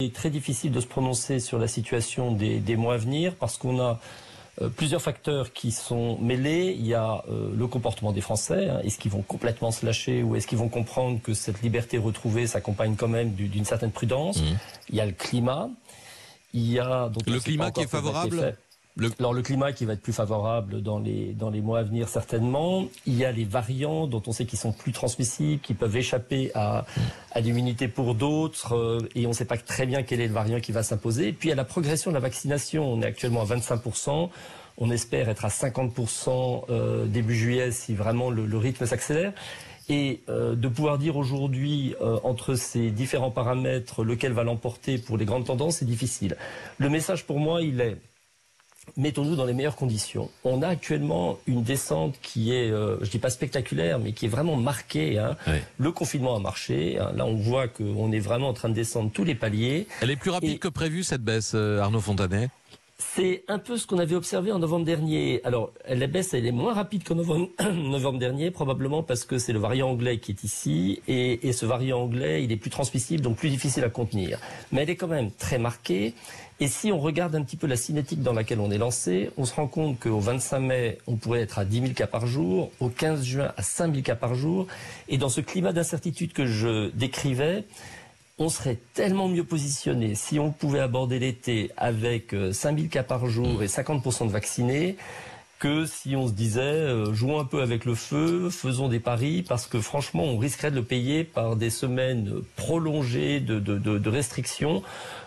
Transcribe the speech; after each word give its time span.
Il 0.00 0.06
est 0.06 0.14
très 0.14 0.30
difficile 0.30 0.72
de 0.72 0.80
se 0.80 0.86
prononcer 0.86 1.40
sur 1.40 1.58
la 1.58 1.68
situation 1.68 2.32
des, 2.32 2.76
mois 2.76 2.94
à 2.94 2.96
venir 2.96 3.34
parce 3.34 3.58
qu'on 3.58 3.78
a 3.80 4.00
euh, 4.62 4.70
plusieurs 4.70 5.02
facteurs 5.02 5.52
qui 5.52 5.72
sont 5.72 6.18
mêlés. 6.20 6.74
Il 6.78 6.86
y 6.86 6.94
a 6.94 7.22
euh, 7.28 7.50
le 7.54 7.66
comportement 7.66 8.10
des 8.10 8.22
Français. 8.22 8.70
Hein. 8.70 8.80
Est-ce 8.82 8.98
qu'ils 8.98 9.10
vont 9.10 9.20
complètement 9.20 9.70
se 9.70 9.84
lâcher 9.84 10.22
ou 10.22 10.36
est-ce 10.36 10.46
qu'ils 10.46 10.58
vont 10.58 10.70
comprendre 10.70 11.20
que 11.22 11.34
cette 11.34 11.60
liberté 11.60 11.98
retrouvée 11.98 12.46
s'accompagne 12.46 12.96
quand 12.96 13.08
même 13.08 13.32
d'une 13.32 13.66
certaine 13.66 13.92
prudence? 13.92 14.40
Mmh. 14.40 14.56
Il 14.88 14.94
y 14.94 15.00
a 15.02 15.06
le 15.06 15.12
climat. 15.12 15.68
Il 16.54 16.70
y 16.70 16.78
a 16.78 17.10
donc 17.10 17.26
le 17.26 17.38
climat 17.38 17.70
qui 17.70 17.82
est 17.82 17.86
favorable? 17.86 18.56
Alors 19.18 19.32
le 19.32 19.42
climat 19.42 19.72
qui 19.72 19.84
va 19.84 19.94
être 19.94 20.02
plus 20.02 20.12
favorable 20.12 20.82
dans 20.82 20.98
les, 20.98 21.32
dans 21.32 21.48
les 21.48 21.60
mois 21.60 21.78
à 21.78 21.82
venir 21.84 22.08
certainement. 22.08 22.86
Il 23.06 23.14
y 23.14 23.24
a 23.24 23.32
les 23.32 23.44
variants 23.44 24.06
dont 24.06 24.22
on 24.26 24.32
sait 24.32 24.46
qu'ils 24.46 24.58
sont 24.58 24.72
plus 24.72 24.92
transmissibles, 24.92 25.60
qui 25.60 25.74
peuvent 25.74 25.96
échapper 25.96 26.50
à, 26.54 26.84
à 27.32 27.40
l'immunité 27.40 27.88
pour 27.88 28.14
d'autres 28.14 28.74
euh, 28.74 29.08
et 29.14 29.26
on 29.26 29.30
ne 29.30 29.34
sait 29.34 29.44
pas 29.44 29.56
très 29.56 29.86
bien 29.86 30.02
quel 30.02 30.20
est 30.20 30.26
le 30.26 30.34
variant 30.34 30.60
qui 30.60 30.72
va 30.72 30.82
s'imposer. 30.82 31.32
Puis 31.32 31.52
a 31.52 31.54
la 31.54 31.64
progression 31.64 32.10
de 32.10 32.14
la 32.14 32.20
vaccination. 32.20 32.92
On 32.92 33.00
est 33.00 33.06
actuellement 33.06 33.42
à 33.42 33.44
25%. 33.44 34.28
On 34.78 34.90
espère 34.90 35.28
être 35.28 35.44
à 35.44 35.48
50% 35.48 36.64
euh, 36.68 37.06
début 37.06 37.36
juillet 37.36 37.70
si 37.70 37.94
vraiment 37.94 38.28
le, 38.28 38.56
rythme 38.58 38.86
s'accélère. 38.86 39.32
Et 39.88 40.20
euh, 40.28 40.54
de 40.54 40.68
pouvoir 40.68 40.98
dire 40.98 41.16
aujourd'hui, 41.16 41.94
entre 42.22 42.54
ces 42.54 42.90
différents 42.90 43.30
paramètres, 43.30 44.04
lequel 44.04 44.32
va 44.32 44.44
l'emporter 44.44 44.98
pour 44.98 45.16
les 45.16 45.24
grandes 45.24 45.46
tendances, 45.46 45.76
c'est 45.76 45.84
difficile. 45.84 46.36
Le 46.78 46.88
message 46.88 47.24
pour 47.24 47.38
moi, 47.38 47.62
il 47.62 47.80
est 47.80 47.96
mettons-nous 48.96 49.36
dans 49.36 49.44
les 49.44 49.52
meilleures 49.52 49.76
conditions. 49.76 50.30
On 50.44 50.62
a 50.62 50.68
actuellement 50.68 51.38
une 51.46 51.62
descente 51.62 52.16
qui 52.22 52.52
est, 52.52 52.70
euh, 52.70 52.96
je 53.02 53.10
dis 53.10 53.18
pas 53.18 53.30
spectaculaire, 53.30 53.98
mais 53.98 54.12
qui 54.12 54.26
est 54.26 54.28
vraiment 54.28 54.56
marquée. 54.56 55.18
Hein. 55.18 55.36
Le 55.78 55.92
confinement 55.92 56.36
a 56.36 56.40
marché. 56.40 56.98
Hein. 56.98 57.12
Là, 57.14 57.26
on 57.26 57.36
voit 57.36 57.68
qu'on 57.68 58.12
est 58.12 58.20
vraiment 58.20 58.48
en 58.48 58.54
train 58.54 58.68
de 58.68 58.74
descendre 58.74 59.10
tous 59.12 59.24
les 59.24 59.34
paliers. 59.34 59.86
Elle 60.00 60.10
est 60.10 60.16
plus 60.16 60.30
rapide 60.30 60.58
que 60.58 60.68
prévu 60.68 61.02
cette 61.02 61.22
baisse, 61.22 61.52
euh, 61.54 61.80
Arnaud 61.80 62.00
Fontanet? 62.00 62.50
C'est 63.00 63.44
un 63.48 63.58
peu 63.58 63.78
ce 63.78 63.86
qu'on 63.86 63.98
avait 63.98 64.14
observé 64.14 64.52
en 64.52 64.58
novembre 64.58 64.84
dernier. 64.84 65.40
Alors, 65.44 65.72
la 65.88 66.06
baisse, 66.06 66.34
elle 66.34 66.44
est 66.44 66.52
moins 66.52 66.74
rapide 66.74 67.02
qu'en 67.02 67.14
novembre, 67.14 68.18
dernier, 68.18 68.50
probablement 68.50 69.02
parce 69.02 69.24
que 69.24 69.38
c'est 69.38 69.54
le 69.54 69.58
variant 69.58 69.88
anglais 69.88 70.18
qui 70.18 70.32
est 70.32 70.44
ici, 70.44 71.00
et, 71.08 71.48
et, 71.48 71.54
ce 71.54 71.64
variant 71.64 72.02
anglais, 72.02 72.44
il 72.44 72.52
est 72.52 72.56
plus 72.56 72.68
transmissible, 72.68 73.22
donc 73.22 73.36
plus 73.36 73.48
difficile 73.48 73.84
à 73.84 73.88
contenir. 73.88 74.38
Mais 74.70 74.82
elle 74.82 74.90
est 74.90 74.96
quand 74.96 75.08
même 75.08 75.30
très 75.30 75.58
marquée. 75.58 76.12
Et 76.60 76.68
si 76.68 76.92
on 76.92 76.98
regarde 76.98 77.34
un 77.34 77.42
petit 77.42 77.56
peu 77.56 77.66
la 77.66 77.76
cinétique 77.76 78.22
dans 78.22 78.34
laquelle 78.34 78.60
on 78.60 78.70
est 78.70 78.76
lancé, 78.76 79.30
on 79.38 79.46
se 79.46 79.54
rend 79.54 79.66
compte 79.66 79.98
qu'au 79.98 80.20
25 80.20 80.60
mai, 80.60 80.98
on 81.06 81.16
pourrait 81.16 81.40
être 81.40 81.58
à 81.58 81.64
10 81.64 81.80
000 81.80 81.92
cas 81.94 82.06
par 82.06 82.26
jour, 82.26 82.70
au 82.80 82.90
15 82.90 83.24
juin 83.24 83.52
à 83.56 83.62
5 83.62 83.92
000 83.92 84.02
cas 84.02 84.14
par 84.14 84.34
jour. 84.34 84.66
Et 85.08 85.16
dans 85.16 85.30
ce 85.30 85.40
climat 85.40 85.72
d'incertitude 85.72 86.34
que 86.34 86.44
je 86.44 86.90
décrivais, 86.90 87.64
on 88.40 88.48
serait 88.48 88.78
tellement 88.94 89.28
mieux 89.28 89.44
positionné 89.44 90.16
si 90.16 90.40
on 90.40 90.50
pouvait 90.50 90.80
aborder 90.80 91.18
l'été 91.18 91.70
avec 91.76 92.34
5 92.52 92.76
000 92.76 92.88
cas 92.88 93.02
par 93.02 93.26
jour 93.26 93.62
et 93.62 93.66
50% 93.66 94.26
de 94.26 94.32
vaccinés 94.32 94.96
que 95.60 95.84
si 95.84 96.16
on 96.16 96.26
se 96.26 96.32
disait 96.32 96.60
euh, 96.62 97.12
jouons 97.12 97.38
un 97.38 97.44
peu 97.44 97.60
avec 97.60 97.84
le 97.84 97.94
feu, 97.94 98.48
faisons 98.48 98.88
des 98.88 98.98
paris, 98.98 99.44
parce 99.46 99.66
que 99.66 99.78
franchement, 99.78 100.24
on 100.24 100.38
risquerait 100.38 100.70
de 100.70 100.76
le 100.76 100.82
payer 100.82 101.22
par 101.22 101.54
des 101.54 101.68
semaines 101.68 102.40
prolongées 102.56 103.40
de, 103.40 103.60
de, 103.60 103.76
de, 103.76 103.98
de 103.98 104.08
restrictions. 104.08 104.82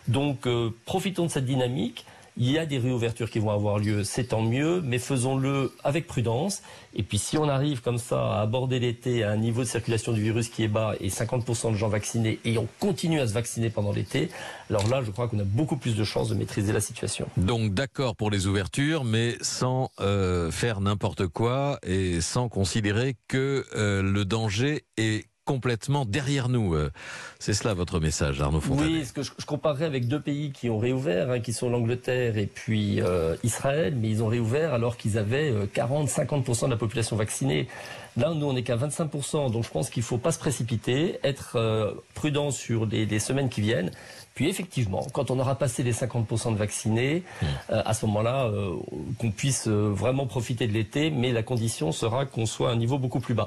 Donc, 0.07 0.47
euh, 0.47 0.71
profitons 0.85 1.25
de 1.25 1.29
cette 1.29 1.45
dynamique. 1.45 2.05
Il 2.35 2.49
y 2.49 2.57
a 2.57 2.65
des 2.65 2.79
réouvertures 2.79 3.29
qui 3.29 3.39
vont 3.39 3.51
avoir 3.51 3.77
lieu, 3.77 4.03
c'est 4.03 4.25
tant 4.25 4.41
mieux, 4.41 4.81
mais 4.81 4.97
faisons-le 4.97 5.71
avec 5.83 6.07
prudence. 6.07 6.63
Et 6.95 7.03
puis 7.03 7.17
si 7.17 7.37
on 7.37 7.47
arrive 7.47 7.81
comme 7.81 7.99
ça 7.99 8.37
à 8.37 8.41
aborder 8.41 8.79
l'été 8.79 9.23
à 9.23 9.31
un 9.31 9.37
niveau 9.37 9.61
de 9.61 9.67
circulation 9.67 10.13
du 10.13 10.21
virus 10.21 10.49
qui 10.49 10.63
est 10.63 10.67
bas 10.67 10.93
et 10.99 11.09
50% 11.09 11.71
de 11.71 11.77
gens 11.77 11.89
vaccinés 11.89 12.39
et 12.43 12.57
on 12.57 12.67
continue 12.79 13.19
à 13.19 13.27
se 13.27 13.33
vacciner 13.33 13.69
pendant 13.69 13.91
l'été, 13.91 14.29
alors 14.69 14.87
là 14.87 15.01
je 15.03 15.11
crois 15.11 15.27
qu'on 15.27 15.39
a 15.39 15.43
beaucoup 15.43 15.77
plus 15.77 15.95
de 15.95 16.03
chances 16.03 16.29
de 16.29 16.35
maîtriser 16.35 16.73
la 16.73 16.81
situation. 16.81 17.27
Donc 17.37 17.73
d'accord 17.73 18.15
pour 18.15 18.31
les 18.31 18.47
ouvertures, 18.47 19.03
mais 19.03 19.35
sans 19.41 19.89
euh, 19.99 20.49
faire 20.51 20.81
n'importe 20.81 21.27
quoi 21.27 21.77
et 21.83 22.21
sans 22.21 22.49
considérer 22.49 23.15
que 23.27 23.65
euh, 23.75 24.01
le 24.01 24.25
danger 24.25 24.85
est 24.97 25.25
complètement 25.45 26.05
derrière 26.05 26.49
nous. 26.49 26.73
Euh, 26.73 26.91
c'est 27.39 27.53
cela 27.53 27.73
votre 27.73 27.99
message, 27.99 28.41
Arnaud 28.41 28.61
Fontanet 28.61 28.85
Oui, 28.85 29.05
ce 29.05 29.13
que 29.13 29.23
je, 29.23 29.31
comparerais 29.45 29.85
avec 29.85 30.07
deux 30.07 30.19
pays 30.19 30.51
qui 30.51 30.69
ont 30.69 30.77
réouvert, 30.77 31.29
hein, 31.31 31.39
qui 31.39 31.53
sont 31.53 31.69
l'Angleterre 31.69 32.37
et 32.37 32.45
puis 32.47 33.01
euh, 33.01 33.35
Israël, 33.43 33.95
mais 33.95 34.09
ils 34.09 34.23
ont 34.23 34.27
réouvert 34.27 34.73
alors 34.73 34.97
qu'ils 34.97 35.17
avaient 35.17 35.51
40-50% 35.75 36.63
euh, 36.63 36.65
de 36.67 36.71
la 36.71 36.77
population 36.77 37.15
vaccinée. 37.15 37.67
Là, 38.15 38.31
nous, 38.35 38.45
on 38.45 38.53
n'est 38.53 38.63
qu'à 38.63 38.77
25%, 38.77 39.51
donc 39.51 39.63
je 39.63 39.69
pense 39.69 39.89
qu'il 39.89 40.01
ne 40.01 40.05
faut 40.05 40.19
pas 40.19 40.31
se 40.31 40.37
précipiter, 40.37 41.17
être 41.23 41.97
prudent 42.13 42.51
sur 42.51 42.85
les 42.85 43.19
semaines 43.19 43.49
qui 43.49 43.61
viennent. 43.61 43.89
Puis 44.35 44.49
effectivement, 44.49 45.05
quand 45.13 45.29
on 45.29 45.39
aura 45.39 45.55
passé 45.55 45.83
les 45.83 45.93
50% 45.93 46.53
de 46.53 46.57
vaccinés, 46.57 47.23
mmh. 47.23 47.45
euh, 47.71 47.81
à 47.85 47.93
ce 47.93 48.05
moment-là, 48.07 48.51
qu'on 49.19 49.31
puisse 49.31 49.67
vraiment 49.67 50.25
profiter 50.25 50.67
de 50.67 50.73
l'été, 50.73 51.11
mais 51.11 51.31
la 51.31 51.43
condition 51.43 51.91
sera 51.91 52.25
qu'on 52.25 52.45
soit 52.45 52.69
à 52.69 52.73
un 52.73 52.75
niveau 52.75 52.97
beaucoup 52.97 53.19
plus 53.19 53.35
bas. 53.35 53.41